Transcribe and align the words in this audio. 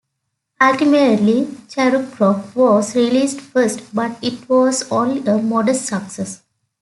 Ultimately, 0.59 1.47
"Cherub 1.69 2.19
Rock" 2.19 2.55
was 2.55 2.95
released 2.95 3.39
first, 3.39 3.93
but 3.93 4.17
it 4.23 4.49
was 4.49 4.91
only 4.91 5.23
a 5.29 5.37
modest 5.37 5.85
success. 5.85 6.41